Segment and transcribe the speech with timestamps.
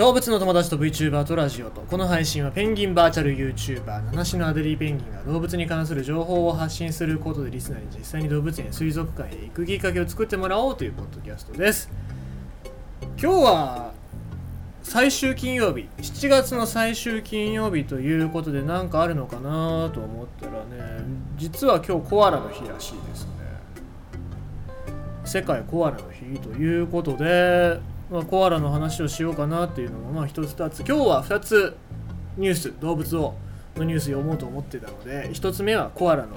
[0.00, 1.82] 動物の友達と VTuber とラジオと。
[1.82, 11.90] この配信はペンギンバーチャル YouTuber 七種のアデリーペンギンが動物に関する情報を発信することでリスナーに実際に動物園水族館へ行くきっかけを作ってもらおうというポッドキャストです。
[13.02, 13.92] 今日は
[14.82, 21.04] 最終金曜日7月の最終金曜日ということで何かあるのかなと思ったらね
[21.36, 23.32] 実は今日コアラの日らしいですね。
[25.26, 27.78] 世界コアラの日ということで
[28.10, 30.80] まあ、コアラの話をしようかなっていうのもまあ一つ二つ。
[30.80, 31.76] 今日は2つ
[32.36, 33.34] ニュース動物を
[33.76, 36.36] のニュース読もうと思ってたので1つ目はコアラの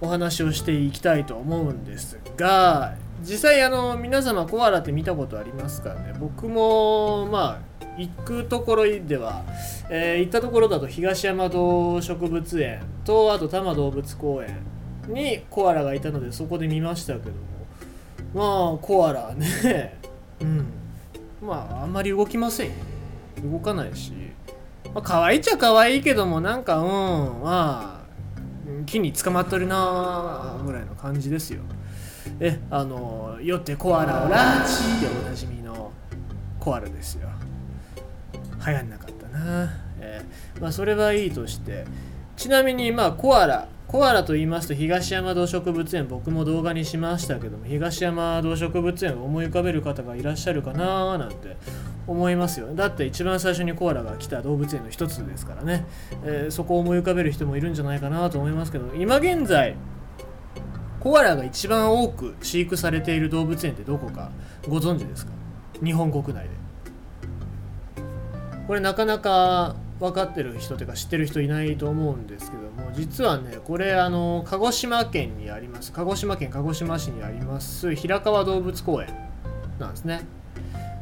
[0.00, 6.14] お話をしていきたいと思うんですが実際あの皆様コアラって見たことありますかね？
[6.18, 9.44] 僕もまあ行くところでは、
[9.88, 14.58] えー、行ったところだと東山動植物園とあと多摩動物公園
[15.08, 17.54] にコアラがいたのでそこで見ましたけども。
[18.34, 19.96] まあコアラね
[20.40, 20.83] うん。
[21.44, 22.70] まああんまり動きません
[23.42, 24.12] 動かないし、
[24.94, 26.86] まあ、可愛いっちゃ可愛いけどもなんかうん
[27.42, 28.04] まあ
[28.86, 31.60] 木に捕まっとるなぐらいの感じですよ。
[32.40, 35.92] えあのよってコアラをラーチでおなじみの
[36.58, 37.28] コアラですよ。
[38.66, 39.70] 流行んなかったな。
[40.00, 40.22] え、
[40.60, 41.84] まあそれはいいとして。
[42.36, 51.56] ちなみにまあコアラコアラと言いますと東山動植物園僕も動画にしましたけども東山動植物園を思い浮かべる方がいらっしゃるかななんて
[52.08, 52.74] 思いますよ。
[52.74, 55.86] だって一番最初にコアラが来た動物園の一つですからね、
[56.24, 59.76] えー、そこを思い浮かべる人もいるんじゃないかなと思いますけど今現在
[60.98, 64.32] コアラが一番多く飼育されている動物園ってどこか
[64.68, 65.30] ご存知ですか？
[65.84, 66.50] 日本国内で。
[68.66, 75.92] これなかなか分かってる人というか知ってる人いないと思うんですけども実はねこれあの鹿児島県にあります。
[75.92, 79.08] 鹿児島県鹿児島市にあります平川動物公園
[79.78, 80.22] なんですね。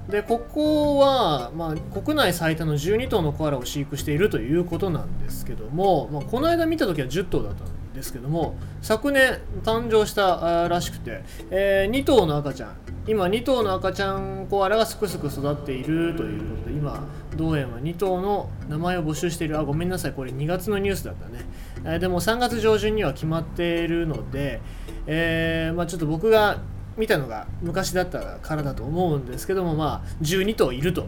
[0.09, 12.77] でここは、まあ、国内最多の12頭のコアラを飼育しているということなんですけども、まあ、この間見た時は10頭だったんですですけども昨年誕生したらしくて、えー、2頭の赤ちゃん。
[13.05, 17.05] 今2頭の赤ちゃんコアラがすくすく育っているということで今
[17.37, 19.59] 同園は2頭の名前を募集している。
[19.59, 20.13] あごめんなさい。
[20.13, 21.45] これ2月のニュースだったね、
[21.85, 24.61] えー、でも3月上旬には決まっているので、
[25.07, 26.61] えー、まあ、ちょっと僕が
[26.97, 31.07] 見たのが昔だったからだと思うんですけどもまあ12頭いると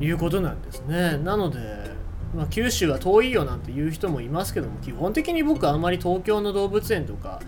[0.00, 1.18] いうことなんですね。
[1.18, 1.99] なので、
[2.34, 7.40] まあ、九州は遠いよなんて言う人もいますけども基本的に僕はあんまり東京の動物園とか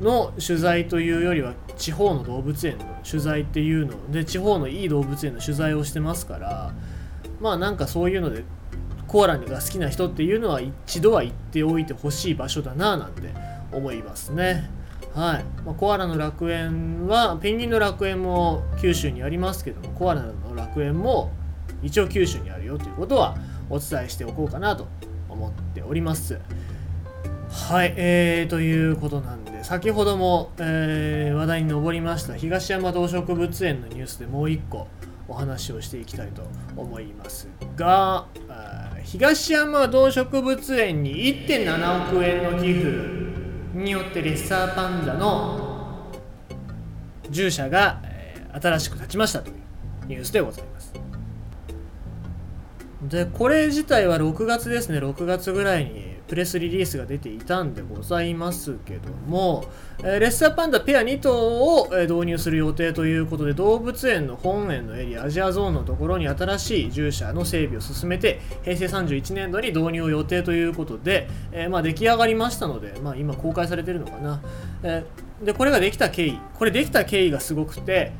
[0.00, 6.74] の取材というよりは地方の動物園の取材っていうので地方のいい動物園の取材をしてますから
[7.40, 8.44] まあなんかそういうので
[9.06, 13.32] コアラが好きな人っていうのは一度は行っておいてほしい場所だななんて
[13.72, 14.70] 思いますね。
[15.14, 21.32] はいまあ、コアラの楽園はペンギンの楽園も九州にありますけどもコアラの楽園も
[21.82, 23.34] 一応九州にあるよということは
[23.70, 24.86] お伝えしておこうかなと
[25.28, 26.40] 思っております。
[27.48, 34.88] はい、えー、ということなんで先ほども、えー、話題に上りました東山動植物園のニュースでもう一個
[35.28, 36.42] お話をしていきたいと
[36.76, 38.26] 思いますが
[39.04, 41.14] 東山動植物園に
[41.46, 46.10] 1.7億円の寄付によってレッサーパンダの
[47.30, 49.56] 従者が、えー、新しく立ちましたという
[50.08, 50.92] ニュースでございます
[53.08, 54.98] でこれ自体は6月ですね。
[54.98, 59.64] 6月ぐらいにプレスリリースが出ていたんでございますけども、
[60.00, 61.32] えー、レッサーパンダペア2頭
[61.78, 74.42] を、え導入する予定ということで動物園の本園のエリアアジアゾーンのところに新しい獣舎の整備を進めて平成31年度に導入を予定ということで、えー、まあ、出来上がりましたので、まあ、今公開されてるのかな、
[74.82, 75.04] え、
[75.42, 76.38] でこれができた経緯。
[76.54, 78.12] これできた経緯がすごくて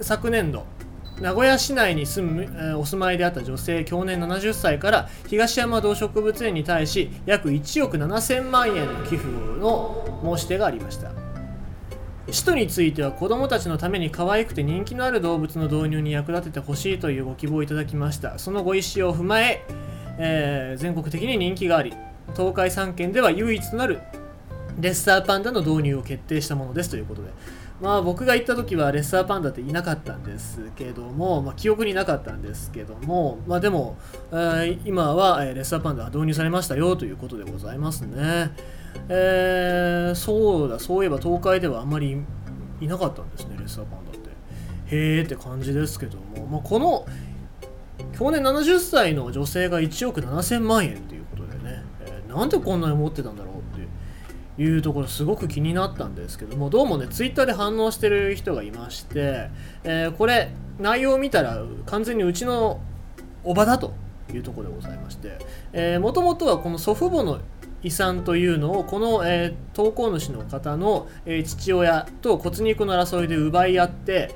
[0.00, 0.66] 昨年度
[1.20, 9.28] 名古屋市内に住む、お住まいであった女性去年70歳から東山動植物園に対し約1億7000万円の寄付
[9.60, 11.12] の申し出がありました。
[12.30, 18.38] 使途については子どもたちのために可愛くて人気のある動物の導入に役立ててほしいというご希望をいただきました。
[18.38, 19.64] そのご意思を踏まえ
[20.18, 21.92] えー、全国的に人気があり
[22.34, 24.00] 東海3県では唯一となる
[24.80, 27.28] レッサーパンダの導入を決定したものですということで。
[27.84, 33.98] まあ僕が行った時はレッサーパンダっていなかったんですけども、まあ、記憶になかったんですけども、まあでも、
[34.32, 38.52] え、今はレッサーパンダが導入されましたよということでございますね。
[39.10, 42.16] えー、そうだ、そういえば東海ではあんまり
[42.80, 44.30] いなかったんですね、レッサーパンダって。
[44.86, 47.04] へーって感じですけども、まあ、この
[48.16, 53.53] 去年70歳の女性が1億7000万円ということでね、えー、なんでこんなに持ってたんだろう
[54.56, 59.50] いうところすごく気になったんですけどもどうもねツイッターで反応してる人がいまして、
[59.82, 62.80] えー、これ内容を見たら完全にうちの
[63.42, 63.94] おばだと
[64.32, 65.18] いうところでございまし
[65.72, 67.40] てもともとはこの祖父母の
[67.82, 74.34] 遺産というのをこの、えー、投稿主の方の、えー、父親と骨肉の争いで奪い合って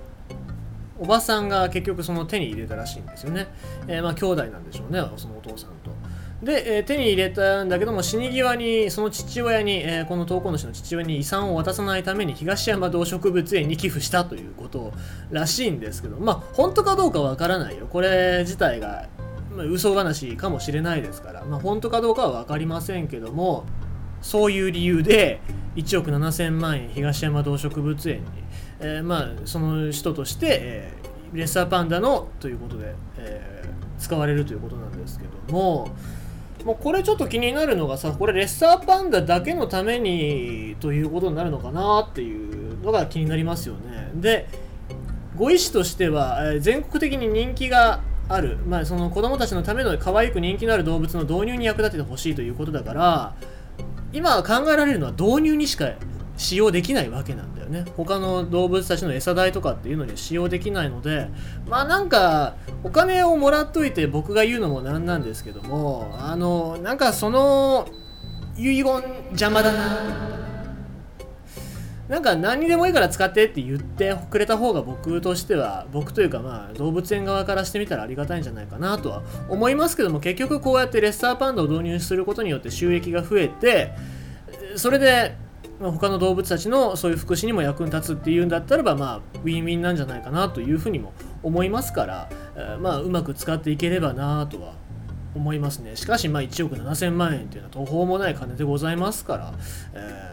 [0.98, 3.48] おばさんが結局その手に入れたらしいんですよね、
[3.86, 5.97] えー、まあ兄弟なんでしょうねそのお父さんと。
[6.42, 14.92] で、えー、手に入れたんだけども死に際にその父親に、えー、この投稿主の父親に遺産を渡さないために東山動植物園に寄付したということ
[15.30, 17.86] らしいんですけどまあ本当かどうかわからないよ。
[17.86, 19.08] これ自体が、
[19.52, 23.64] まあ、嘘話かもしれないですから、まあ、本当かどうかは分かりませんけども
[24.22, 25.40] そういう理由で
[25.74, 28.26] 1億7000万円東山動植物園に、
[28.80, 35.88] えー、まあその人として、えー、レッサーパンダのということで、えー、使われるということなんですけども
[36.64, 44.10] もうこれちょっと気になるのがさこれレッサーパンダだけのためにということになるのかなっていうのが気になりますよね。
[44.14, 44.48] で
[45.36, 53.34] ご意思としては、えー、全国的に人気がある、まあ、その子供たちのための可愛く人気のある動物の導入に役立ててほしいということだから
[54.12, 55.90] 今考えられるのは導入にしか
[56.38, 57.84] 使用できないわけなんだよね。
[57.96, 61.28] 他の動物たちの餌代とかっていうのには使用できないので
[61.68, 62.54] まあなんか
[62.84, 67.88] お金をもらっといて僕が言うのもなんなんですけどもあのなんかその
[68.56, 68.84] 遺言
[69.30, 70.38] 邪魔だな。
[72.08, 83.92] なんか何にでもいいから使ってって言ってくれた方が僕としては僕というかまあ動物園側からしてみたらありがたいんじゃないかなとは思いますけども結局こうやってレッサーパンダを導入することによって収益が増えて
[84.76, 85.36] それで
[85.80, 94.74] ま他の動物たちのそういう福祉にも役に立つっていうんだったらばまあウィンウィンなんじゃないかなというふうにも思いますから、えー、まあうまく使っていければなとは
[95.34, 95.94] 思いますね。
[95.96, 99.54] しかしまあ1億7000万円っていうのは途方もない金でございますから、
[99.94, 100.28] えー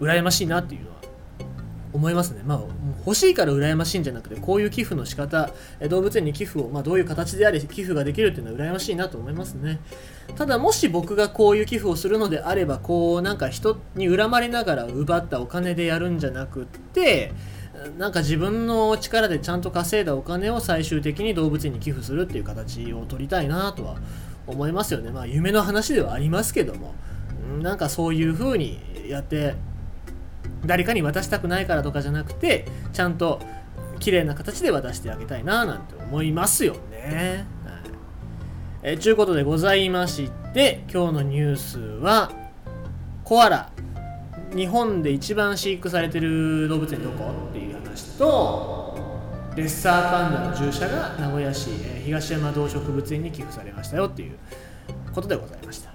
[0.00, 0.96] 羨ましいなっていうのは
[1.92, 2.42] 思いますね。
[2.44, 2.60] まあ、
[3.06, 5.50] 欲しいから羨ましいんじゃなくて、こういう寄付の仕方、
[5.88, 9.80] 動物園に寄付を、まあ、どういう形であれ寄付ができるっていうのは羨ましいなと思いますね。
[10.36, 17.32] ただ、もし僕がこういう寄付をするのであれば、こう、なんか人に恨まれながら奪ったお金でやるんじゃなくって、
[17.98, 23.96] なんか自分の力でちゃんと稼いだお金を最終的に動物園に寄付するっていう形を取りたいなとは
[24.46, 25.10] 思いますよね。
[25.10, 26.94] まあ、夢の話ではありますけども、
[27.62, 28.78] なんかそういう風に
[29.08, 29.54] やって
[30.64, 33.40] 誰かに渡したくないからとかじゃなくてちゃんと
[33.98, 37.46] 綺麗な形で渡してあげたいななんて思いますよね。
[37.64, 42.30] はい、えちゅうことでございまして今日のニュースは
[43.24, 43.70] コアラ
[44.54, 47.30] 日本で一番飼育されてる動物園どこ？
[47.50, 48.98] っていう話と
[49.56, 54.36] レッサーパンダの従者が名古屋市え東山動植物園に寄付されましたよっていう
[55.12, 55.89] ことでございました。